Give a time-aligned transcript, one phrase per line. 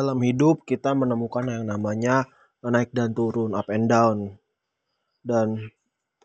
[0.00, 2.24] dalam hidup kita menemukan yang namanya
[2.64, 4.40] naik dan turun, up and down.
[5.20, 5.68] Dan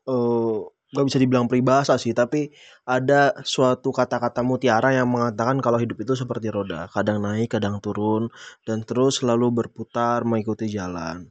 [0.07, 0.57] eh
[0.95, 2.55] gak bisa dibilang peribahasa sih, tapi
[2.87, 8.31] ada suatu kata-kata mutiara yang mengatakan kalau hidup itu seperti roda, kadang naik, kadang turun,
[8.63, 11.27] dan terus selalu berputar mengikuti jalan.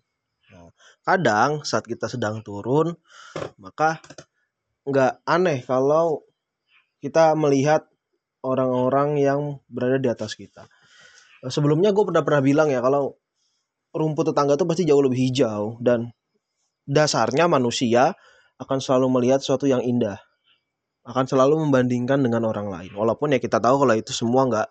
[0.53, 0.69] Nah,
[1.01, 2.93] kadang saat kita sedang turun,
[3.57, 4.05] maka
[4.85, 6.29] nggak aneh kalau
[7.01, 7.89] kita melihat
[8.45, 9.41] orang-orang yang
[9.73, 10.69] berada di atas kita.
[11.49, 13.21] Sebelumnya gue pernah pernah bilang ya kalau
[13.95, 16.11] rumput tetangga tuh pasti jauh lebih hijau dan
[16.89, 18.17] dasarnya manusia
[18.57, 20.19] akan selalu melihat sesuatu yang indah.
[21.05, 22.93] Akan selalu membandingkan dengan orang lain.
[22.97, 24.69] Walaupun ya kita tahu kalau itu semua nggak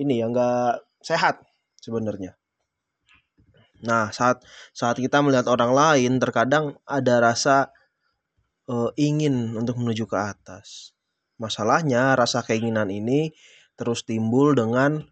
[0.00, 1.44] ini ya nggak sehat
[1.76, 2.40] sebenarnya.
[3.84, 4.40] Nah saat
[4.72, 7.68] saat kita melihat orang lain terkadang ada rasa
[8.64, 10.96] uh, ingin untuk menuju ke atas.
[11.36, 13.32] Masalahnya rasa keinginan ini
[13.76, 15.09] terus timbul dengan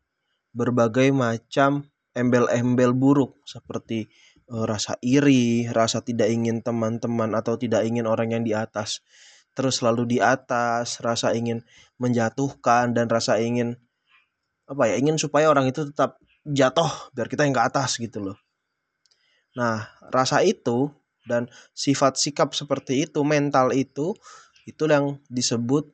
[0.59, 1.87] berbagai macam
[2.19, 4.11] embel-embel buruk seperti
[4.51, 9.07] uh, rasa iri, rasa tidak ingin teman-teman atau tidak ingin orang yang di atas
[9.59, 11.67] terus selalu di atas, rasa ingin
[11.99, 13.75] menjatuhkan dan rasa ingin
[14.71, 18.39] apa ya, ingin supaya orang itu tetap jatuh biar kita yang ke atas gitu loh.
[19.59, 20.95] Nah, rasa itu
[21.27, 24.15] dan sifat sikap seperti itu, mental itu
[24.63, 25.91] itu yang disebut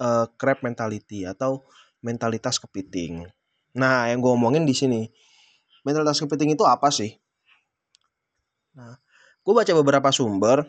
[0.00, 1.60] uh, crab mentality atau
[2.00, 3.28] mentalitas kepiting.
[3.78, 5.08] Nah, yang gue omongin di sini
[5.82, 7.10] mentalitas kepiting itu apa sih?
[8.76, 8.96] Nah,
[9.42, 10.64] gue baca beberapa sumber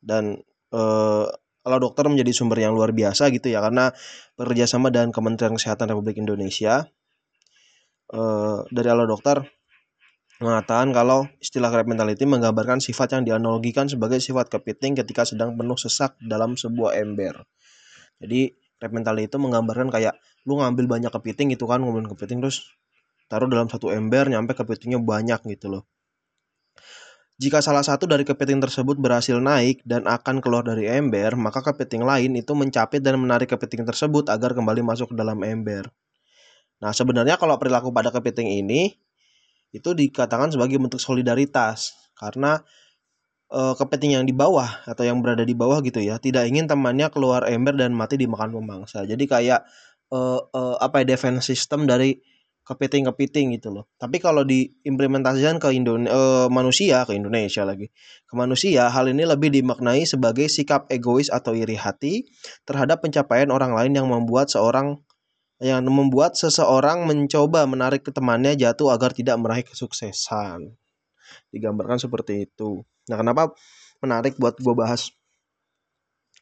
[0.00, 0.40] dan
[0.72, 1.26] eh,
[1.62, 3.94] kalau dokter menjadi sumber yang luar biasa gitu ya karena
[4.34, 6.86] bekerjasama dengan Kementerian Kesehatan Republik Indonesia
[8.12, 9.42] eh, dari Alo Dokter
[10.42, 15.78] mengatakan kalau istilah crab mentality menggambarkan sifat yang dianalogikan sebagai sifat kepiting ketika sedang penuh
[15.78, 17.46] sesak dalam sebuah ember.
[18.18, 18.50] Jadi
[18.82, 22.66] crab mentality itu menggambarkan kayak lu ngambil banyak kepiting gitu kan, ngambil kepiting terus
[23.30, 25.86] taruh dalam satu ember nyampe kepitingnya banyak gitu loh.
[27.38, 32.02] Jika salah satu dari kepiting tersebut berhasil naik dan akan keluar dari ember, maka kepiting
[32.02, 35.90] lain itu mencapit dan menarik kepiting tersebut agar kembali masuk ke dalam ember.
[36.82, 38.98] Nah, sebenarnya kalau perilaku pada kepiting ini
[39.70, 42.60] itu dikatakan sebagai bentuk solidaritas karena
[43.52, 47.12] e, kepiting yang di bawah atau yang berada di bawah gitu ya tidak ingin temannya
[47.12, 49.04] keluar ember dan mati dimakan pemangsa.
[49.04, 49.68] Jadi kayak
[50.08, 50.18] e,
[50.48, 52.16] e, apa ya defense system dari
[52.62, 53.90] kepiting-kepiting gitu loh.
[53.98, 57.90] Tapi kalau diimplementasikan ke Indonesia eh, manusia ke Indonesia lagi
[58.26, 62.30] ke manusia, hal ini lebih dimaknai sebagai sikap egois atau iri hati
[62.62, 65.02] terhadap pencapaian orang lain yang membuat seorang
[65.62, 70.74] yang membuat seseorang mencoba menarik temannya jatuh agar tidak meraih kesuksesan.
[71.54, 72.82] Digambarkan seperti itu.
[73.10, 73.50] Nah, kenapa
[73.98, 75.10] menarik buat gue bahas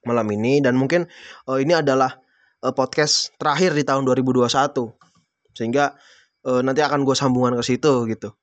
[0.04, 0.60] malam ini?
[0.60, 1.08] Dan mungkin
[1.48, 2.20] uh, ini adalah
[2.60, 4.48] uh, podcast terakhir di tahun 2021
[5.56, 5.96] sehingga
[6.44, 8.36] uh, nanti akan gue sambungan ke situ gitu.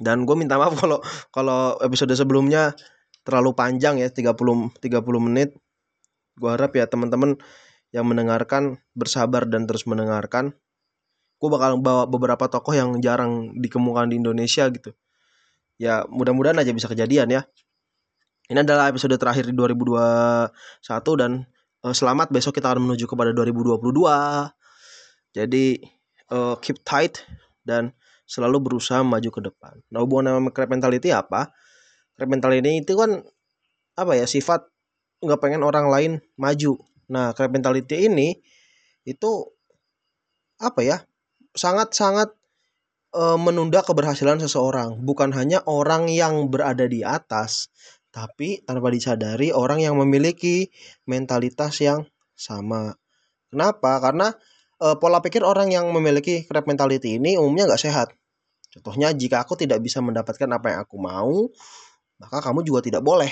[0.00, 2.72] Dan gue minta maaf kalau kalau episode sebelumnya
[3.20, 4.80] terlalu panjang ya 30 30
[5.20, 5.52] menit.
[6.40, 7.36] Gue harap ya teman-teman
[7.92, 10.56] yang mendengarkan bersabar dan terus mendengarkan.
[11.36, 14.96] Gue bakal bawa beberapa tokoh yang jarang dikemukakan di Indonesia gitu
[15.80, 17.42] ya mudah-mudahan aja bisa kejadian ya
[18.52, 20.52] ini adalah episode terakhir di 2021
[21.16, 21.48] dan
[21.80, 23.80] uh, selamat besok kita akan menuju kepada 2022
[25.32, 25.66] jadi
[26.28, 27.24] uh, keep tight
[27.64, 27.96] dan
[28.30, 29.74] selalu berusaha maju ke depan.
[29.90, 31.50] Nah hubungan sama crab mentality apa?
[32.14, 33.26] Crab mentality itu kan
[33.98, 34.70] apa ya sifat
[35.18, 36.78] nggak pengen orang lain maju.
[37.10, 38.38] Nah crab mentality ini
[39.02, 39.50] itu
[40.62, 40.96] apa ya
[41.58, 42.30] sangat-sangat
[43.10, 45.02] e, menunda keberhasilan seseorang.
[45.02, 47.70] Bukan hanya orang yang berada di atas,
[48.10, 50.70] tapi tanpa disadari orang yang memiliki
[51.06, 52.98] mentalitas yang sama.
[53.50, 53.98] Kenapa?
[53.98, 54.30] Karena
[54.80, 58.08] uh, pola pikir orang yang memiliki crab mentality ini umumnya nggak sehat.
[58.70, 61.50] Contohnya jika aku tidak bisa mendapatkan apa yang aku mau,
[62.22, 63.30] maka kamu juga tidak boleh.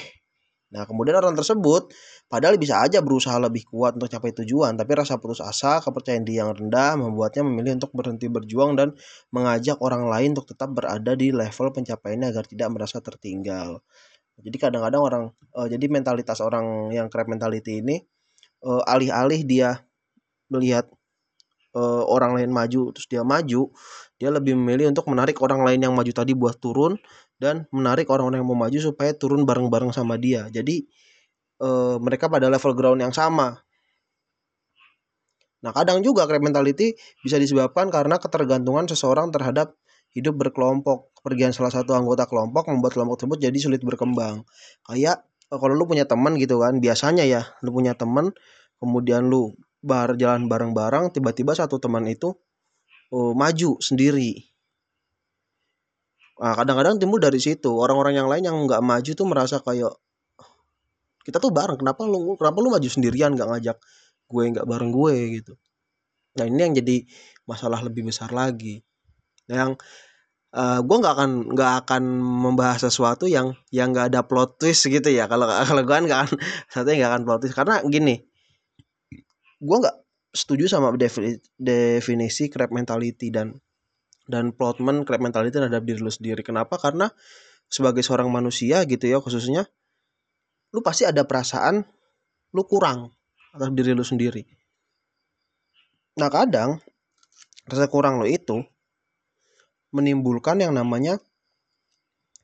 [0.68, 1.88] Nah, kemudian orang tersebut
[2.28, 6.40] padahal bisa aja berusaha lebih kuat untuk capai tujuan, tapi rasa putus asa, kepercayaan diri
[6.40, 8.94] yang rendah membuatnya memilih untuk berhenti berjuang dan
[9.32, 13.80] mengajak orang lain untuk tetap berada di level pencapaiannya agar tidak merasa tertinggal.
[14.38, 15.22] Jadi kadang-kadang orang
[15.58, 17.98] uh, jadi mentalitas orang yang crab mentality ini
[18.62, 19.82] uh, alih-alih dia
[20.46, 20.86] melihat
[21.74, 23.74] uh, orang lain maju terus dia maju
[24.18, 26.98] dia lebih memilih untuk menarik orang lain yang maju tadi buat turun
[27.38, 30.86] dan menarik orang-orang yang mau maju supaya turun bareng-bareng sama dia jadi
[31.62, 33.62] uh, mereka pada level ground yang sama.
[35.58, 36.94] Nah kadang juga crab mentality
[37.26, 39.74] bisa disebabkan karena ketergantungan seseorang terhadap
[40.14, 41.10] hidup berkelompok.
[41.18, 44.46] Kepergian salah satu anggota kelompok membuat kelompok tersebut jadi sulit berkembang.
[44.86, 48.30] Kayak eh, kalau lu punya teman gitu kan biasanya ya lu punya teman
[48.78, 52.38] kemudian lu bar jalan bareng-bareng tiba-tiba satu teman itu
[53.10, 54.46] oh, maju sendiri.
[56.38, 57.66] Nah, kadang-kadang timbul dari situ.
[57.74, 59.90] Orang-orang yang lain yang nggak maju tuh merasa kayak
[61.28, 63.76] kita tuh bareng kenapa lu kenapa lu maju sendirian nggak ngajak
[64.28, 65.52] gue nggak bareng gue gitu.
[66.40, 67.04] Nah ini yang jadi
[67.44, 68.80] masalah lebih besar lagi.
[69.52, 69.72] Nah, yang
[70.56, 75.08] uh, gue nggak akan nggak akan membahas sesuatu yang yang nggak ada plot twist gitu
[75.12, 75.28] ya.
[75.28, 76.36] Kalau kalau gue kan nggak akan
[76.72, 77.56] satu nggak akan plot twist.
[77.56, 78.16] Karena gini
[79.58, 79.96] gue nggak
[80.32, 83.56] setuju sama definisi, definisi crab mentality dan
[84.28, 86.40] dan plotman crab mentality terhadap diri lu sendiri.
[86.40, 86.76] Kenapa?
[86.76, 87.08] Karena
[87.68, 89.68] sebagai seorang manusia gitu ya khususnya
[90.72, 91.80] lu pasti ada perasaan
[92.52, 93.12] lu kurang
[93.52, 94.44] atas diri lu sendiri.
[96.18, 96.80] Nah kadang
[97.68, 98.64] rasa kurang lo itu
[99.92, 101.20] menimbulkan yang namanya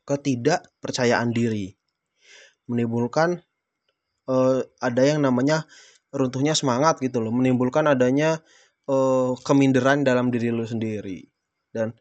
[0.04, 1.72] ketidakpercayaan diri.
[2.68, 3.40] Menimbulkan
[4.28, 5.68] uh, ada yang namanya
[6.12, 7.32] runtuhnya semangat gitu loh.
[7.32, 8.40] Menimbulkan adanya
[8.88, 11.24] uh, keminderan dalam diri lu sendiri.
[11.72, 11.92] Dan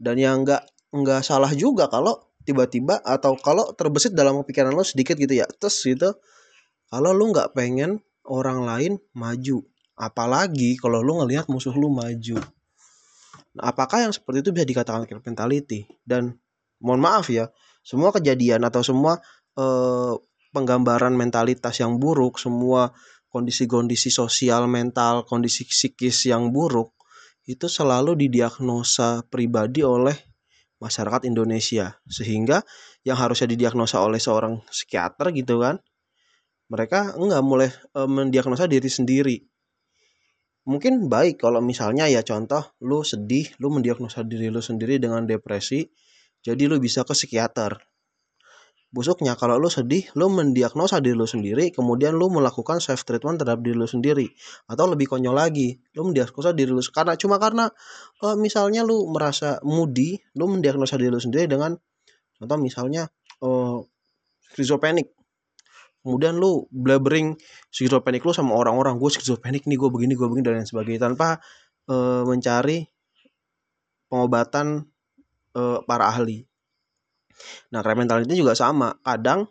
[0.00, 5.16] dan yang enggak enggak salah juga kalau tiba-tiba atau kalau terbesit dalam pikiran lo sedikit
[5.16, 6.16] gitu ya terus gitu
[6.88, 9.62] kalau lu nggak pengen orang lain maju
[9.96, 12.40] apalagi kalau lu ngelihat musuh lu maju
[13.50, 15.86] Nah, apakah yang seperti itu bisa dikatakan killer mentality?
[16.06, 16.38] Dan
[16.78, 17.50] mohon maaf ya,
[17.82, 19.18] semua kejadian atau semua
[19.58, 20.14] eh,
[20.54, 22.94] penggambaran mentalitas yang buruk, semua
[23.30, 26.94] kondisi-kondisi sosial mental, kondisi psikis yang buruk
[27.48, 30.14] itu selalu didiagnosa pribadi oleh
[30.80, 32.00] masyarakat Indonesia.
[32.08, 32.64] Sehingga
[33.06, 35.78] yang harusnya didiagnosa oleh seorang psikiater gitu kan,
[36.72, 39.36] mereka enggak mulai e, mendiagnosa diri sendiri
[40.68, 45.88] mungkin baik kalau misalnya ya contoh lu sedih lu mendiagnosa diri lu sendiri dengan depresi
[46.44, 47.80] jadi lu bisa ke psikiater
[48.90, 53.62] busuknya kalau lu sedih lu mendiagnosa diri lu sendiri kemudian lu melakukan self treatment terhadap
[53.62, 54.26] diri lu sendiri
[54.66, 57.70] atau lebih konyol lagi lu mendiagnosa diri lu karena cuma karena
[58.26, 61.78] uh, misalnya lu merasa moody lu mendiagnosa diri lu sendiri dengan
[62.40, 63.06] contoh misalnya
[63.44, 63.78] uh,
[64.54, 65.14] schizophrenic.
[66.00, 67.36] Kemudian lu blabbering
[67.68, 71.38] schizophrenic lu sama orang-orang gue schizophrenic nih gue begini gue begini dan lain sebagainya tanpa
[71.92, 72.88] uh, mencari
[74.08, 74.88] pengobatan
[75.54, 76.49] uh, para ahli
[77.74, 78.96] nah crime mentality juga sama.
[79.02, 79.48] Kadang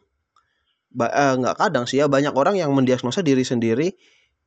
[0.98, 3.94] eh, nggak kadang sih ya banyak orang yang mendiagnosa diri sendiri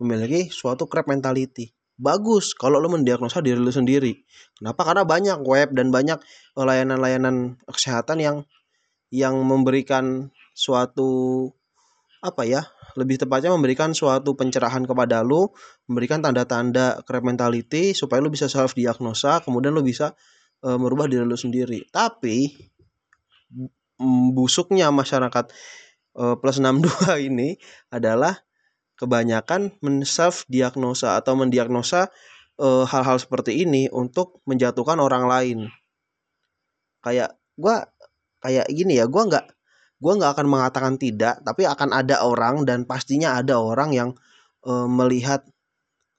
[0.02, 1.70] memiliki suatu crab mentality.
[1.94, 4.24] Bagus kalau lu mendiagnosa diri lu sendiri.
[4.58, 4.82] Kenapa?
[4.82, 6.18] Karena banyak web dan banyak
[6.58, 8.36] layanan-layanan kesehatan yang
[9.12, 11.52] yang memberikan suatu
[12.22, 12.62] apa ya
[12.94, 15.50] lebih tepatnya memberikan suatu pencerahan kepada lu
[15.90, 20.14] memberikan tanda-tanda crab mentality supaya lu bisa self diagnosa kemudian lu bisa
[20.62, 21.82] e, merubah diri lu sendiri.
[21.90, 22.48] Tapi
[24.34, 25.50] busuknya masyarakat
[26.16, 26.88] e, plus 62
[27.28, 27.56] ini
[27.92, 28.42] adalah
[28.98, 32.12] kebanyakan men self diagnosa atau mendiagnosa
[32.62, 35.58] hal hal-hal seperti ini untuk menjatuhkan orang lain.
[37.02, 37.90] Kayak gua
[38.38, 39.46] kayak gini ya gua nggak
[39.98, 44.10] gue nggak akan mengatakan tidak tapi akan ada orang dan pastinya ada orang yang
[44.66, 45.46] uh, melihat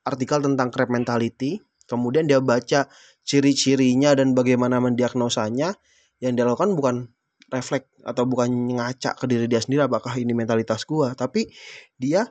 [0.03, 2.87] artikel tentang crab mentality kemudian dia baca
[3.23, 5.75] ciri-cirinya dan bagaimana mendiagnosanya.
[6.23, 6.95] Yang dia lakukan bukan
[7.53, 11.45] refleks atau bukan ngaca ke diri dia sendiri apakah ini mentalitas gue tapi
[12.01, 12.25] dia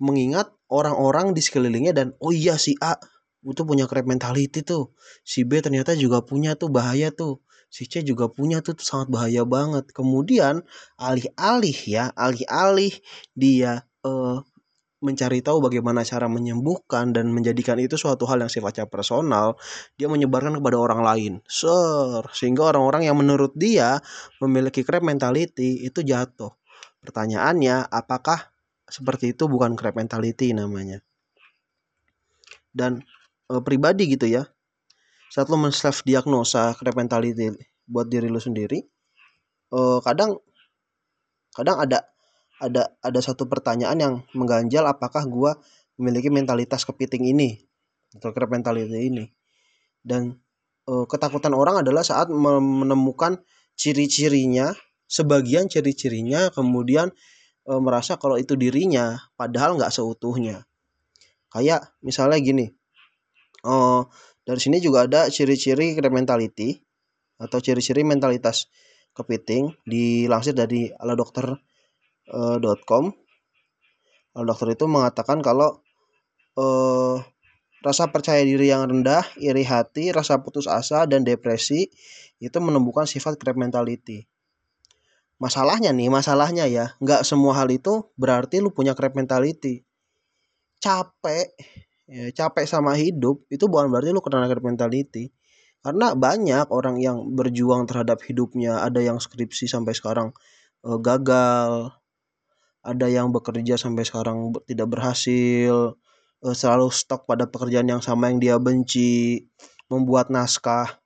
[0.00, 2.96] mengingat orang-orang di sekelilingnya dan oh iya si A
[3.44, 8.06] itu punya crab mentality tuh si B ternyata juga punya tuh bahaya tuh si C
[8.06, 9.90] juga punya tuh, tuh sangat bahaya banget.
[9.90, 10.62] Kemudian
[10.94, 12.94] alih-alih ya, alih-alih
[13.34, 14.46] dia uh,
[15.04, 19.60] mencari tahu bagaimana cara menyembuhkan dan menjadikan itu suatu hal yang sifatnya personal,
[20.00, 21.32] dia menyebarkan kepada orang lain.
[21.44, 24.00] Ser, sehingga orang-orang yang menurut dia
[24.40, 26.56] memiliki crab mentality itu jatuh.
[27.04, 28.48] Pertanyaannya, apakah
[28.88, 31.04] seperti itu bukan crab mentality namanya?
[32.72, 33.04] Dan
[33.52, 34.48] e, pribadi gitu ya,
[35.28, 37.52] saat lo men-self diagnosa crab mentality
[37.84, 38.80] buat diri lo sendiri
[39.74, 40.38] uh, kadang
[41.54, 42.13] kadang ada
[42.64, 45.60] ada ada satu pertanyaan yang mengganjal apakah gua
[46.00, 47.60] memiliki mentalitas kepiting ini?
[48.16, 49.28] Atau crab mentality ini.
[50.00, 50.40] Dan
[50.88, 53.42] uh, ketakutan orang adalah saat menemukan
[53.74, 54.72] ciri-cirinya
[55.04, 57.12] sebagian ciri-cirinya kemudian
[57.68, 60.64] e, merasa kalau itu dirinya padahal nggak seutuhnya.
[61.50, 62.66] Kayak misalnya gini
[63.64, 64.06] oh
[64.44, 66.76] dari sini juga ada ciri-ciri mentality
[67.40, 68.68] atau ciri-ciri mentalitas
[69.16, 70.92] kepiting dilansir dari
[72.28, 73.04] aladokter.com.
[73.10, 73.22] Eh,
[74.34, 75.78] Aladokter itu mengatakan kalau
[76.58, 77.22] uh,
[77.86, 81.86] rasa percaya diri yang rendah, iri hati, rasa putus asa dan depresi
[82.42, 84.26] itu menumbuhkan sifat crab mentality.
[85.38, 89.86] Masalahnya nih, masalahnya ya, nggak semua hal itu berarti lu punya crab mentality.
[90.82, 91.54] Capek,
[92.10, 95.24] ya, capek sama hidup itu bukan berarti lu kena negative mentality
[95.84, 100.32] karena banyak orang yang berjuang terhadap hidupnya ada yang skripsi sampai sekarang
[100.80, 101.92] uh, gagal
[102.84, 105.96] ada yang bekerja sampai sekarang tidak berhasil
[106.44, 109.48] uh, selalu stok pada pekerjaan yang sama yang dia benci
[109.88, 111.00] membuat naskah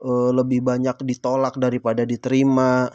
[0.00, 2.88] uh, lebih banyak ditolak daripada diterima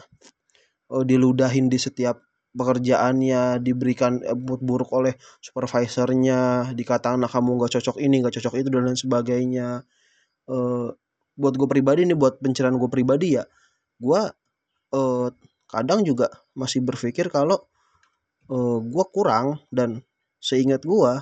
[0.90, 2.18] uh, diludahin di setiap
[2.52, 8.68] pekerjaannya diberikan mood buruk oleh supervisornya dikatakan nah, kamu nggak cocok ini nggak cocok itu
[8.68, 9.68] dan lain sebagainya.
[11.32, 13.48] Buat gue pribadi nih buat pencerahan gue pribadi ya
[13.96, 14.20] gue
[15.64, 17.71] kadang juga masih berpikir kalau
[18.50, 20.02] uh, gue kurang dan
[20.42, 21.12] seingat gue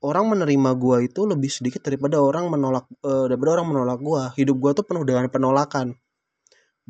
[0.00, 4.56] orang menerima gue itu lebih sedikit daripada orang menolak uh, daripada orang menolak gue hidup
[4.56, 5.96] gue tuh penuh dengan penolakan.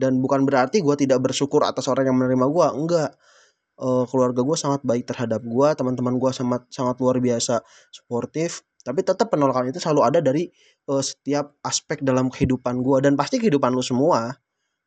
[0.00, 3.10] Dan bukan berarti gue tidak bersyukur atas orang yang menerima gue enggak.
[3.80, 9.00] Uh, keluarga gue sangat baik terhadap gue teman-teman gue sangat sangat luar biasa sportif tapi
[9.00, 10.52] tetap penolakan itu selalu ada dari
[10.92, 14.36] uh, setiap aspek dalam kehidupan gue dan pasti kehidupan lu semua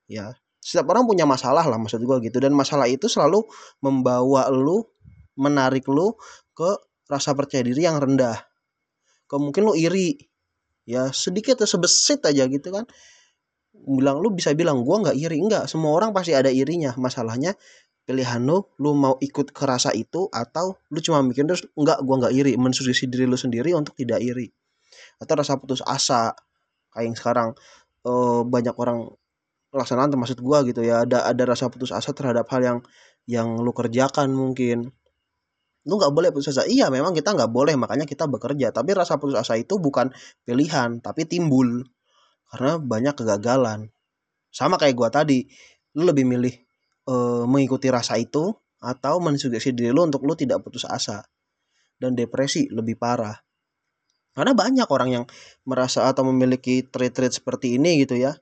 [0.06, 2.40] ya setiap orang punya masalah lah maksud gue gitu.
[2.40, 3.44] Dan masalah itu selalu
[3.84, 4.88] membawa lu
[5.36, 6.16] menarik lu
[6.56, 6.72] ke
[7.12, 8.40] rasa percaya diri yang rendah.
[9.28, 10.16] Ke mungkin lu iri.
[10.88, 12.88] Ya sedikit atau sebesit aja gitu kan.
[13.76, 15.44] Bilang lu bisa bilang gua nggak iri.
[15.44, 16.96] Enggak semua orang pasti ada irinya.
[16.96, 17.60] Masalahnya
[18.08, 22.24] pilihan lu lu mau ikut ke rasa itu atau lu cuma mikir terus enggak gua
[22.24, 22.56] nggak iri.
[22.56, 24.48] Mensugesti diri lu sendiri untuk tidak iri.
[25.20, 26.32] Atau rasa putus asa
[26.96, 27.50] kayak yang sekarang
[28.08, 29.12] uh, banyak orang
[29.74, 31.02] pelaksanaan termasuk gua gitu ya.
[31.02, 32.80] Ada ada rasa putus asa terhadap hal yang
[33.26, 34.94] yang lu kerjakan mungkin.
[35.90, 36.70] Lu nggak boleh putus asa.
[36.70, 38.70] Iya memang kita nggak boleh makanya kita bekerja.
[38.70, 40.14] Tapi rasa putus asa itu bukan
[40.46, 41.82] pilihan tapi timbul
[42.54, 43.90] karena banyak kegagalan.
[44.54, 45.50] Sama kayak gua tadi
[45.98, 46.54] lu lebih milih
[47.10, 47.16] e,
[47.50, 51.26] mengikuti rasa itu atau mensugesti diri lu untuk lu tidak putus asa
[51.98, 53.34] dan depresi lebih parah.
[54.34, 55.26] Karena banyak orang yang
[55.66, 58.34] merasa atau memiliki trait-trait seperti ini gitu ya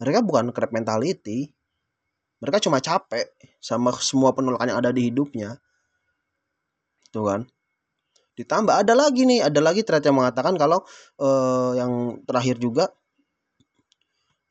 [0.00, 1.52] mereka bukan crab mentality
[2.38, 5.58] mereka cuma capek sama semua penolakan yang ada di hidupnya
[7.12, 7.40] tuh kan
[8.32, 10.80] ditambah ada lagi nih ada lagi trait yang mengatakan kalau
[11.20, 12.88] uh, yang terakhir juga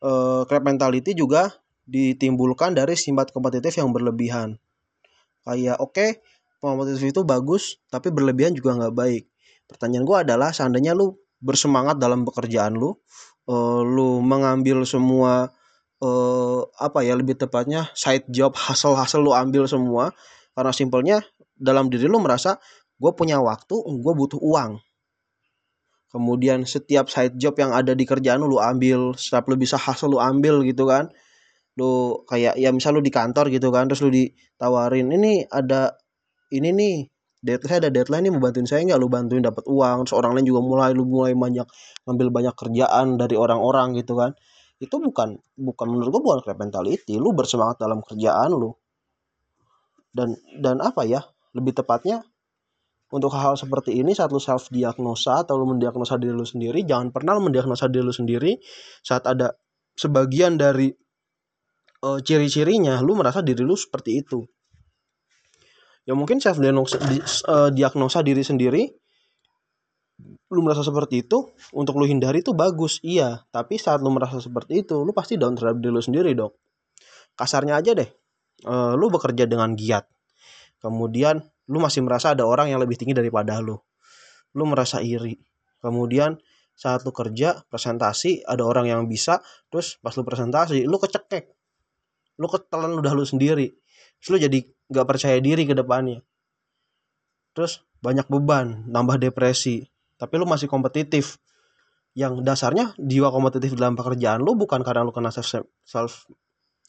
[0.06, 1.50] uh, crab mentality juga
[1.86, 4.58] ditimbulkan dari simpat kompetitif yang berlebihan.
[5.42, 6.10] Kayak oke, okay,
[6.62, 9.24] kompetitif itu bagus, tapi berlebihan juga nggak baik.
[9.66, 12.96] Pertanyaan gue adalah seandainya lu bersemangat dalam pekerjaan lu,
[13.48, 15.50] uh, lu mengambil semua
[16.04, 20.12] uh, apa ya lebih tepatnya side job hasil-hasil lu ambil semua.
[20.52, 21.18] Karena simpelnya
[21.56, 22.60] dalam diri lu merasa
[23.00, 24.78] gue punya waktu, gue butuh uang.
[26.12, 30.12] Kemudian setiap side job yang ada di kerjaan lu, lu ambil setiap lu bisa hasil
[30.12, 31.08] lu ambil gitu kan.
[31.80, 35.96] Lu kayak ya misal lu di kantor gitu kan terus lu ditawarin ini ada
[36.52, 36.98] ini nih
[37.42, 39.00] deadline ada deadline nih mau bantuin saya nggak?
[39.02, 41.68] Lu bantuin dapat uang terus orang lain juga mulai lu mulai banyak
[42.06, 44.38] ngambil banyak kerjaan dari orang-orang gitu kan.
[44.78, 48.72] Itu bukan bukan menurut gua bukan crap mentality lu bersemangat dalam kerjaan lu.
[50.14, 51.26] Dan dan apa ya
[51.58, 52.22] lebih tepatnya
[53.12, 57.12] untuk hal-hal seperti ini saat lu self diagnosa atau lu mendiagnosa diri lu sendiri jangan
[57.12, 58.56] pernah lu mendiagnosa diri lu sendiri
[59.04, 59.52] saat ada
[60.00, 60.88] sebagian dari
[62.08, 64.48] uh, ciri-cirinya lu merasa diri lu seperti itu
[66.06, 68.84] ya mungkin self uh, diagnosa diri sendiri
[70.52, 73.42] lu merasa seperti itu untuk lu hindari itu bagus iya.
[73.50, 76.52] Tapi saat lu merasa seperti itu lu pasti down terhadap diri lu sendiri dong
[77.40, 78.10] kasarnya aja deh
[78.68, 80.06] uh, lu bekerja dengan giat.
[80.82, 83.78] Kemudian lu masih merasa ada orang yang lebih tinggi daripada lu.
[84.58, 85.38] Lu merasa iri.
[85.82, 86.38] Kemudian
[86.74, 89.40] saat lu kerja presentasi ada orang yang bisa
[89.70, 91.54] terus pas lu presentasi lu kecekek.
[92.42, 93.70] Lu ketelan udah lu sendiri
[94.22, 94.60] terus lu jadi
[94.94, 96.22] nggak percaya diri ke depannya.
[97.58, 99.88] Terus banyak beban nambah depresi.
[100.16, 101.42] Tapi lu masih kompetitif.
[102.14, 106.28] Yang dasarnya jiwa kompetitif dalam pekerjaan lu bukan karena lu kena self self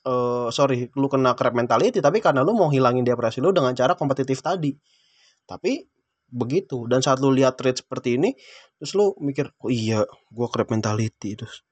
[0.03, 3.95] uh, sorry lu kena crab mentality tapi karena lu mau hilangin depresi lu dengan cara
[3.95, 4.75] kompetitif tadi.
[5.47, 5.79] Tapi
[6.27, 6.91] begitu.
[6.91, 8.35] Dan saat lu lihat trade seperti ini
[8.77, 10.03] terus lu mikir oh iya
[10.35, 11.39] gua crab mentality.
[11.39, 11.63] Terus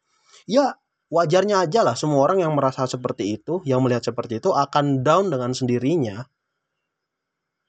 [0.46, 0.70] ya
[1.10, 5.28] wajarnya aja lah semua orang yang merasa seperti itu yang melihat seperti itu akan down
[5.28, 6.24] dengan sendirinya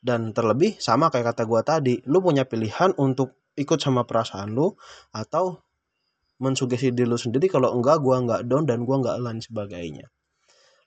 [0.01, 4.73] dan terlebih sama kayak kata gua tadi lu punya pilihan untuk ikut sama perasaan lu
[5.13, 5.61] atau
[6.41, 10.09] mensugesti diri lu sendiri kalau enggak gua enggak down dan gua enggak lain sebagainya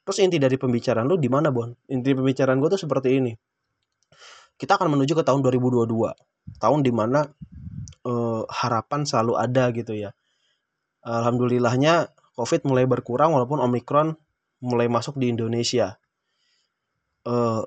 [0.05, 1.73] Terus inti dari pembicaraan lu di mana, Bon?
[1.89, 3.33] Inti pembicaraan gue tuh seperti ini.
[4.55, 6.61] Kita akan menuju ke tahun 2022.
[6.61, 7.25] Tahun di mana
[8.05, 10.13] uh, harapan selalu ada gitu ya.
[11.09, 14.15] Alhamdulillahnya COVID mulai berkurang walaupun Omikron
[14.63, 15.99] mulai masuk di Indonesia.
[17.25, 17.65] Uh,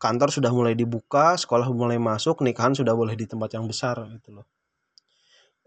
[0.00, 4.40] kantor sudah mulai dibuka sekolah mulai masuk nikahan sudah boleh di tempat yang besar gitu
[4.40, 4.46] loh.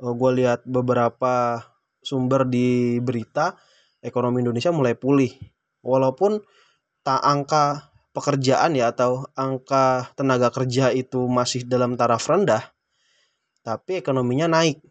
[0.01, 1.63] Uh, gue lihat beberapa
[2.01, 3.56] sumber di berita
[4.01, 5.32] ekonomi Indonesia mulai pulih.
[5.86, 6.41] Walaupun
[7.06, 12.74] tak angka pekerjaan ya atau angka tenaga kerja itu masih dalam taraf rendah
[13.63, 14.82] tapi ekonominya naik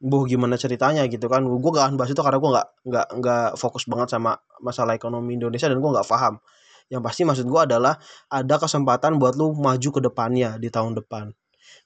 [0.00, 1.44] buh gimana ceritanya gitu kan.
[1.44, 5.36] Gue gak akan bahas itu karena gue nggak nggak nggak fokus banget sama masalah ekonomi
[5.36, 6.40] Indonesia dan gue nggak paham.
[6.88, 8.00] Yang pasti maksud gue adalah
[8.32, 11.30] ada kesempatan buat lu maju ke depannya di tahun depan.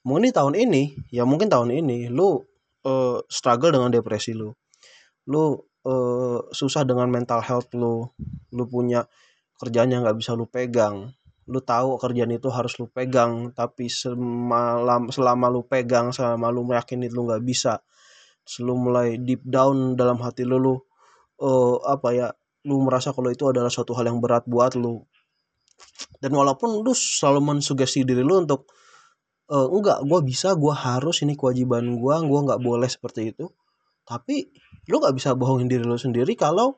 [0.07, 2.39] Mungkin di tahun ini ya mungkin tahun ini lu
[2.87, 4.55] uh, struggle dengan depresi lu.
[5.29, 8.07] Lu uh, susah dengan mental health lu.
[8.55, 9.03] Lu punya
[9.59, 11.11] kerjaan yang nggak bisa lu pegang.
[11.51, 17.11] Lu tahu kerjaan itu harus lu pegang tapi semalam selama lu pegang selama lu meyakini
[17.11, 17.83] lu nggak bisa
[18.61, 20.75] lu mulai deep down dalam hati lu lu
[21.41, 22.27] uh, apa ya
[22.65, 25.05] lu merasa kalau itu adalah suatu hal yang berat buat lu.
[26.17, 28.69] Dan walaupun lu selalu mensugesti diri lu untuk
[29.53, 33.45] uh, enggak gue bisa gue harus ini kewajiban gue gue nggak boleh seperti itu.
[34.05, 34.49] Tapi
[34.89, 36.77] lu nggak bisa bohongin diri lu sendiri kalau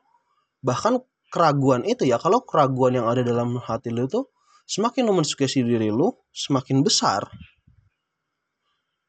[0.59, 0.99] bahkan
[1.31, 4.27] keraguan itu ya kalau keraguan yang ada dalam hati lu itu
[4.67, 7.31] semakin lu mensugesti diri lu semakin besar.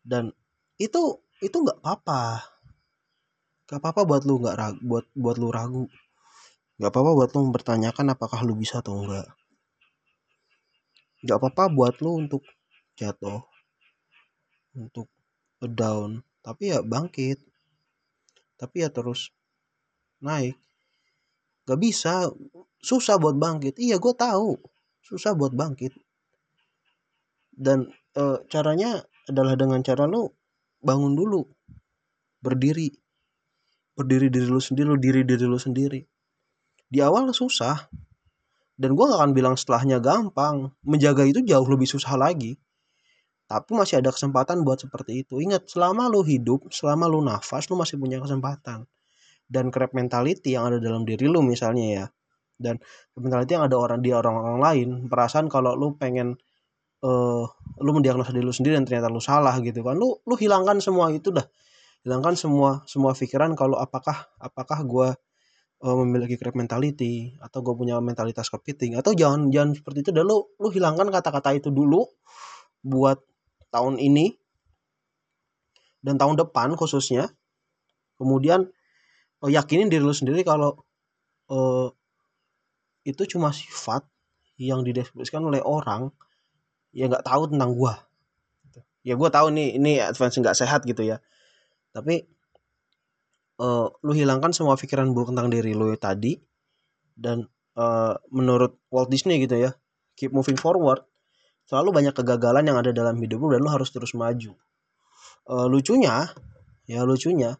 [0.06, 0.30] Dan
[0.78, 2.44] itu itu nggak apa-apa
[3.68, 5.84] nggak apa-apa buat lu nggak ragu buat buat lu ragu.
[6.78, 9.28] Nggak apa-apa buat lu mempertanyakan apakah lu bisa atau enggak
[11.18, 12.46] nggak apa-apa buat lu untuk
[12.94, 13.42] jatuh
[14.78, 15.10] untuk
[15.60, 17.44] down tapi ya bangkit.
[18.56, 19.28] Tapi ya terus
[20.24, 20.56] naik.
[21.68, 22.32] Gak bisa.
[22.80, 23.76] Susah buat bangkit.
[23.76, 24.56] Iya gue tahu.
[25.04, 25.92] Susah buat bangkit.
[27.52, 30.30] Dan e, caranya adalah dengan cara lu
[30.82, 31.46] bangun dulu.
[32.42, 32.90] Berdiri.
[33.98, 36.00] Berdiri diri lu sendiri lu diri diri lu sendiri.
[36.88, 37.90] Di awal susah.
[38.78, 40.70] Dan gue gak akan bilang setelahnya gampang.
[40.86, 42.54] Menjaga itu jauh lebih susah lagi.
[43.48, 45.40] Tapi masih ada kesempatan buat seperti itu.
[45.42, 48.86] Ingat selama lu hidup selama lu nafas lu masih punya kesempatan.
[49.48, 52.06] Dan crab mentality yang ada dalam diri lu misalnya ya.
[52.54, 52.78] Dan
[53.18, 54.88] mentality yang ada orang di orang-orang lain.
[55.08, 56.38] Perasaan kalau lu pengen
[57.02, 57.44] uh,
[57.78, 59.94] lu mendiagnosa diri lu sendiri dan ternyata lu salah gitu kan.
[59.98, 61.46] Lu lu hilangkan semua itu dah.
[62.06, 65.08] Hilangkan semua semua pikiran kalau apakah apakah gue
[65.84, 70.24] uh, memiliki crab mentality atau gue punya mentalitas kepiting atau jangan jangan seperti itu dah.
[70.26, 72.06] Lu lu hilangkan kata-kata itu dulu
[72.82, 73.18] buat
[73.70, 74.34] tahun ini
[76.02, 77.30] dan tahun depan khususnya.
[78.18, 78.66] Kemudian
[79.42, 80.74] uh, yakinin diri lu sendiri kalau
[81.50, 81.90] uh,
[83.06, 84.04] itu cuma sifat
[84.58, 86.10] yang dideskripsikan oleh orang
[86.92, 87.94] ya nggak tahu tentang gua.
[88.64, 88.80] Gitu.
[89.04, 91.20] ya gua tahu nih ini advance nggak sehat gitu ya.
[91.92, 92.24] Tapi
[93.60, 96.38] uh, lu hilangkan semua pikiran buruk tentang diri lu tadi
[97.18, 99.74] dan uh, menurut Walt Disney gitu ya
[100.14, 101.02] keep moving forward
[101.68, 104.56] selalu banyak kegagalan yang ada dalam hidup lu dan lu harus terus maju.
[105.48, 106.28] Uh, lucunya
[106.88, 107.56] ya lucunya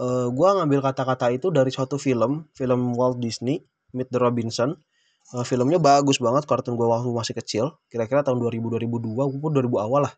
[0.00, 3.60] uh, gua ngambil kata-kata itu dari suatu film film Walt Disney
[3.92, 4.76] Meet the Robinson
[5.34, 7.64] uh, filmnya bagus banget kartun gue waktu masih kecil.
[7.90, 10.14] Kira-kira tahun 2000 2002 pun 2000 awal lah.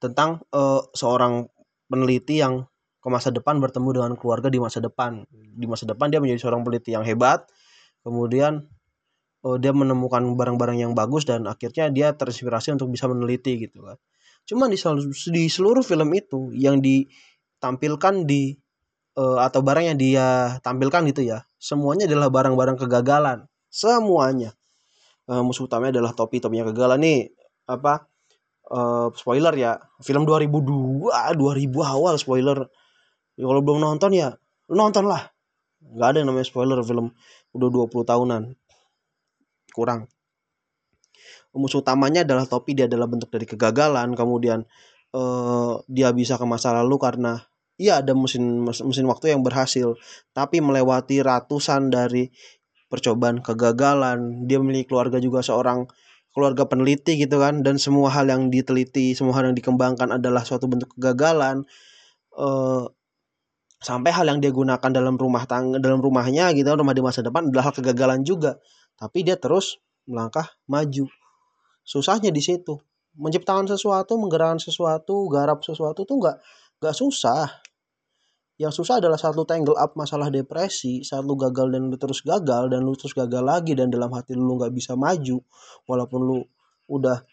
[0.00, 1.46] Tentang uh, seorang
[1.86, 2.64] peneliti yang
[3.00, 5.22] ke masa depan bertemu dengan keluarga di masa depan.
[5.30, 7.46] Di masa depan dia menjadi seorang peneliti yang hebat.
[8.00, 8.64] Kemudian
[9.44, 14.00] uh, dia menemukan barang-barang yang bagus dan akhirnya dia terinspirasi untuk bisa meneliti gitu kan.
[14.48, 14.78] Cuman di,
[15.30, 18.56] di seluruh film itu yang ditampilkan di
[19.20, 24.52] atau barang yang dia tampilkan gitu ya semuanya adalah barang-barang kegagalan semuanya.
[25.30, 26.42] Uh, musuh utamanya adalah topi.
[26.42, 27.20] Topinya kegagalan nih.
[27.70, 28.10] Apa?
[28.66, 29.78] Uh, spoiler ya.
[30.02, 31.38] Film 2002 2000
[31.86, 32.66] awal spoiler.
[33.38, 34.34] Ya, kalau belum nonton ya
[34.70, 35.26] nonton lah
[35.80, 37.10] nggak ada yang namanya spoiler film
[37.56, 38.42] udah 20 tahunan.
[39.72, 40.06] Kurang.
[41.50, 42.78] Musuh utamanya adalah topi.
[42.78, 44.14] Dia adalah bentuk dari kegagalan.
[44.14, 44.62] Kemudian
[45.16, 47.42] uh, dia bisa ke masa lalu karena
[47.80, 49.98] iya ada mesin mesin waktu yang berhasil.
[50.30, 52.30] Tapi melewati ratusan dari
[52.90, 55.86] percobaan kegagalan dia memiliki keluarga juga seorang
[56.34, 60.66] keluarga peneliti gitu kan dan semua hal yang diteliti semua hal yang dikembangkan adalah suatu
[60.66, 61.62] bentuk kegagalan
[62.34, 62.86] uh,
[63.80, 67.48] sampai hal yang dia gunakan dalam rumah tangga dalam rumahnya gitu rumah di masa depan
[67.48, 68.60] adalah hal kegagalan juga.
[69.00, 71.08] Tapi dia terus melangkah maju.
[71.80, 72.76] Susahnya di situ.
[73.16, 76.36] Menciptakan sesuatu menggerakkan sesuatu garap sesuatu tuh nggak
[76.78, 77.59] nggak susah
[78.60, 82.20] yang susah adalah saat lu tangle up masalah depresi, saat lu gagal dan lu terus
[82.20, 85.40] gagal dan lu terus gagal lagi dan dalam hati lu nggak bisa maju,
[85.88, 86.38] walaupun lu
[86.92, 87.24] udah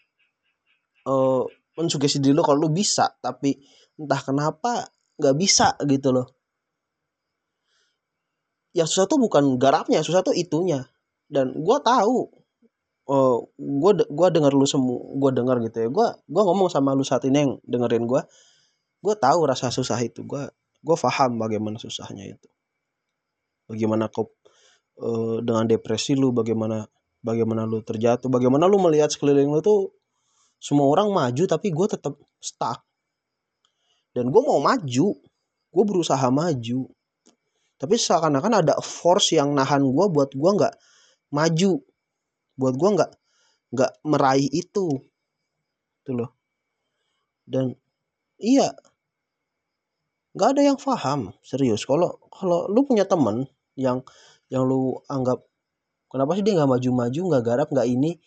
[1.04, 1.44] uh,
[1.76, 3.60] mensugesti diri lu kalau lu bisa, tapi
[4.00, 4.88] entah kenapa
[5.20, 6.32] nggak bisa gitu loh.
[8.72, 10.88] Yang susah tuh bukan garapnya, susah tuh itunya.
[11.28, 12.24] Dan gue tahu
[13.08, 17.00] oh gue gua denger lu semua gue denger gitu ya gue gua ngomong sama lu
[17.00, 18.20] saat ini yang dengerin gue
[19.00, 20.44] gue tahu rasa susah itu gue
[20.78, 22.48] gue paham bagaimana susahnya itu.
[23.68, 24.32] Bagaimana kau
[25.02, 26.86] uh, dengan depresi lu bagaimana
[27.20, 29.92] bagaimana lu terjatuh bagaimana lu melihat sekeliling lu tuh
[30.58, 32.82] semua orang maju tapi gue tetap stuck.
[34.14, 35.08] Dan gue mau maju
[35.68, 36.88] gue berusaha maju.
[37.78, 40.74] Tapi seakan-akan ada force yang nahan gue buat gue nggak
[41.30, 41.72] maju
[42.58, 43.12] buat gue nggak
[43.74, 44.86] nggak meraih itu.
[46.02, 46.30] Tuh loh.
[47.46, 47.70] Dan
[48.42, 48.74] iya
[50.38, 54.06] nggak ada yang paham serius kalau kalau lu punya temen yang
[54.46, 55.42] yang lu anggap
[56.06, 58.22] kenapa sih dia nggak maju-maju nggak garap nggak ini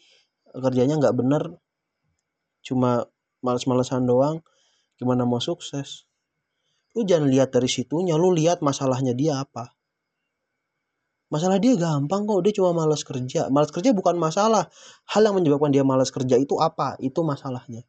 [0.51, 1.55] kerjanya nggak bener
[2.67, 3.07] cuma
[3.39, 4.43] males-malesan doang
[4.99, 6.03] gimana mau sukses
[6.91, 9.71] lu jangan lihat dari situnya lu lihat masalahnya dia apa
[11.31, 13.47] Masalah dia gampang kok, dia cuma malas kerja.
[13.47, 14.67] Malas kerja bukan masalah.
[15.15, 16.99] Hal yang menyebabkan dia malas kerja itu apa?
[16.99, 17.87] Itu masalahnya.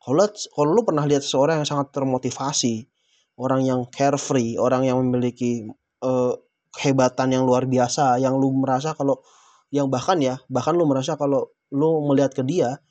[0.00, 0.24] Kalau
[0.56, 2.88] kalau lu pernah lihat seseorang yang sangat termotivasi,
[3.38, 5.70] orang yang carefree, orang yang memiliki
[6.02, 6.34] uh,
[6.74, 9.22] kehebatan yang luar biasa, yang lu merasa kalau
[9.70, 12.82] yang bahkan ya, bahkan lu merasa kalau lu melihat ke dia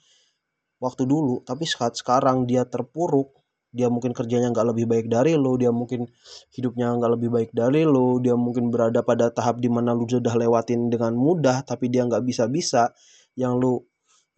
[0.79, 3.38] waktu dulu, tapi saat sekarang dia terpuruk,
[3.75, 6.07] dia mungkin kerjanya nggak lebih baik dari lo dia mungkin
[6.55, 10.33] hidupnya nggak lebih baik dari lo dia mungkin berada pada tahap di mana lu sudah
[10.33, 12.95] lewatin dengan mudah tapi dia nggak bisa bisa
[13.36, 13.83] yang lu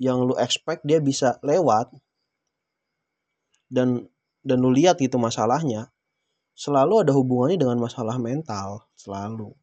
[0.01, 1.93] yang lu expect dia bisa lewat
[3.69, 4.09] dan
[4.41, 5.93] dan lu lihat itu masalahnya
[6.59, 9.55] selalu ada hubungannya dengan masalah mental selalu.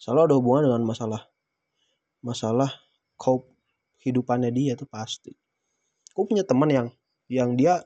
[0.00, 1.28] Selalu ada hubungan dengan masalah
[2.24, 2.72] masalah
[3.20, 3.52] cope
[4.00, 5.36] hidupannya dia tuh pasti.
[6.16, 6.88] Gue punya teman yang
[7.28, 7.84] yang dia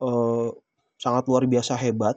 [0.00, 0.48] uh,
[0.96, 2.16] sangat luar biasa hebat.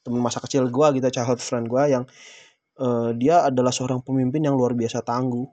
[0.00, 2.04] Teman masa kecil gue gitu childhood friend gue yang
[2.80, 5.44] uh, dia adalah seorang pemimpin yang luar biasa tangguh.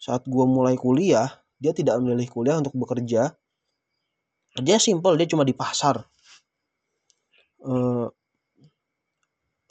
[0.00, 1.28] Saat gue mulai kuliah
[1.60, 3.36] dia tidak memilih kuliah untuk bekerja
[4.62, 6.02] dia simple dia cuma di pasar.
[7.64, 8.06] Uh,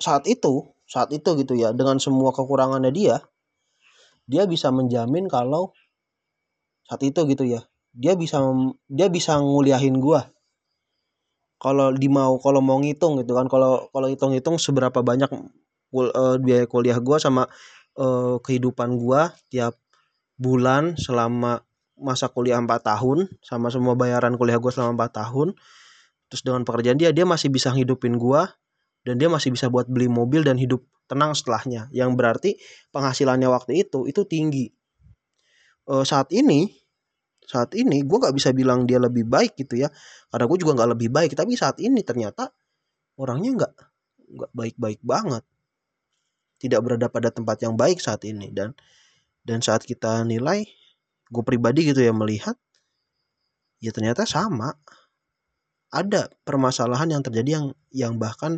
[0.01, 3.21] saat itu saat itu gitu ya dengan semua kekurangannya dia
[4.27, 5.71] dia bisa menjamin kalau
[6.89, 7.61] saat itu gitu ya
[7.93, 8.41] dia bisa
[8.89, 10.27] dia bisa nguliahin gua.
[11.61, 16.67] Kalau di mau kalau mau ngitung gitu kan kalau kalau hitung-hitung seberapa banyak uh, biaya
[16.67, 17.47] kuliah gua sama
[17.95, 19.77] uh, kehidupan gua tiap
[20.35, 21.63] bulan selama
[21.97, 25.47] masa kuliah 4 tahun sama semua bayaran kuliah gua selama 4 tahun
[26.31, 28.49] terus dengan pekerjaan dia dia masih bisa ngidupin gua
[29.03, 31.91] dan dia masih bisa buat beli mobil dan hidup tenang setelahnya.
[31.91, 32.51] Yang berarti
[32.95, 34.71] penghasilannya waktu itu itu tinggi.
[35.83, 36.71] Uh, saat ini
[37.43, 39.91] saat ini gue nggak bisa bilang dia lebih baik gitu ya
[40.31, 42.55] karena gue juga nggak lebih baik tapi saat ini ternyata
[43.19, 43.73] orangnya nggak
[44.39, 45.43] nggak baik-baik banget.
[46.63, 48.71] Tidak berada pada tempat yang baik saat ini dan
[49.43, 50.63] dan saat kita nilai
[51.29, 52.55] gue pribadi gitu ya melihat
[53.83, 54.71] ya ternyata sama.
[55.93, 58.57] Ada permasalahan yang terjadi yang yang bahkan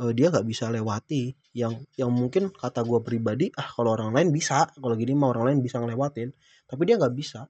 [0.00, 1.36] uh, dia nggak bisa lewati.
[1.52, 5.52] Yang yang mungkin kata gue pribadi ah kalau orang lain bisa kalau gini mah orang
[5.52, 6.32] lain bisa ngelewatin.
[6.64, 7.44] Tapi dia nggak bisa.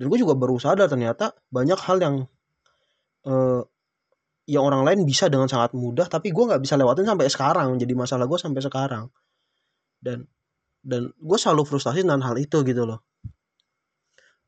[0.00, 2.16] Dan gue juga baru sadar ternyata banyak hal yang
[3.28, 3.62] uh,
[4.44, 7.68] yang orang lain bisa dengan sangat mudah tapi gue nggak bisa lewatin sampai sekarang.
[7.76, 9.04] Jadi masalah gue sampai sekarang.
[10.00, 10.24] Dan
[10.84, 13.00] dan gue selalu frustasi dengan hal itu gitu loh.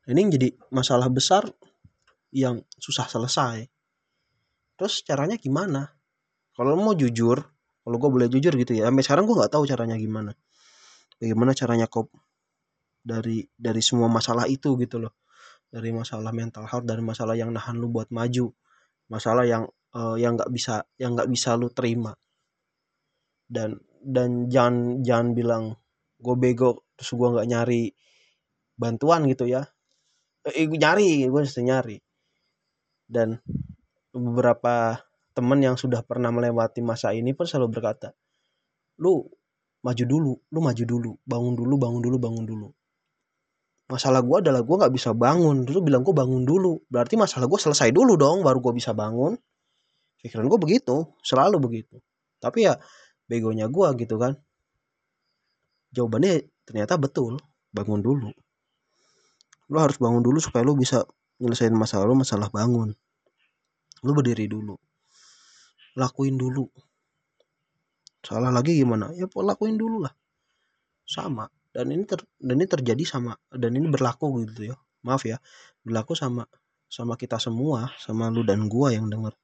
[0.07, 1.49] Ini jadi masalah besar
[2.31, 3.65] yang susah selesai.
[4.77, 5.89] Terus caranya gimana?
[6.53, 7.41] Kalau mau jujur
[7.87, 10.35] kalau gue boleh jujur gitu ya sampai sekarang gue nggak tahu caranya gimana.
[11.17, 12.13] Bagaimana caranya kop
[12.99, 15.17] dari dari semua masalah itu gitu loh.
[15.67, 18.51] Dari masalah mental health dari masalah yang nahan lu buat maju.
[19.07, 22.11] Masalah yang uh, yang nggak bisa yang nggak bisa lu terima.
[23.47, 25.63] Dan dan jangan jangan bilang
[26.17, 27.83] gue bego terus gue nggak nyari
[28.77, 29.65] bantuan gitu ya.
[30.47, 31.97] Eh, gue nyari gue mesti nyari.
[33.07, 33.37] Dan
[34.11, 34.97] beberapa
[35.37, 38.09] temen yang sudah pernah melewati masa ini pun selalu berkata
[38.97, 39.21] lu
[39.85, 42.69] maju dulu lu maju dulu bangun dulu bangun dulu bangun dulu.
[43.87, 45.63] Masalah gue adalah gue nggak bisa bangun.
[45.63, 46.83] Dulu bilang gue bangun dulu.
[46.91, 49.39] Berarti masalah gue selesai dulu dong baru gue bisa bangun.
[50.19, 51.95] Pikiran gue begitu selalu begitu.
[52.43, 52.75] Tapi ya
[53.31, 54.35] begonya gue gitu kan
[55.91, 57.39] jawabannya ternyata betul
[57.71, 58.31] bangun dulu.
[59.67, 61.03] Lo harus bangun dulu supaya lo bisa
[61.37, 62.95] nyelesain masalah lo masalah bangun.
[64.03, 64.75] Lo berdiri dulu.
[65.97, 66.69] Lakuin dulu.
[68.23, 69.11] Salah lagi gimana?
[69.15, 70.13] Ya lakuin dulu lah.
[71.07, 71.47] Sama.
[71.71, 74.75] Dan ini ter, dan ini terjadi sama dan ini berlaku gitu ya.
[75.05, 75.37] Maaf ya.
[75.85, 76.47] Berlaku sama
[76.87, 79.35] sama kita semua sama lu dan gua yang denger.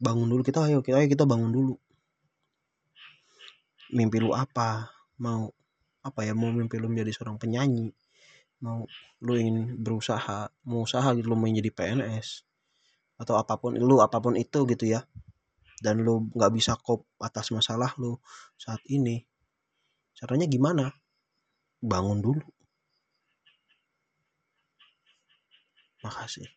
[0.00, 1.74] Bangun dulu kita ayo kita ayo kita bangun dulu
[3.92, 4.94] mimpi lu apa?
[5.20, 5.50] Mau
[6.04, 7.92] apa ya mau mimpi lu menjadi seorang penyanyi?
[8.64, 8.86] Mau
[9.24, 12.44] lu ingin berusaha mau usaha gitu lu mau jadi PNS
[13.14, 15.04] atau apa pun lu apa pun itu gitu ya.
[15.82, 18.16] Dan lu nggak bisa kop atas masalah lu
[18.56, 19.20] saat ini.
[20.16, 20.94] Caranya gimana?
[21.84, 22.44] Bangun dulu.
[26.04, 26.48] Makasih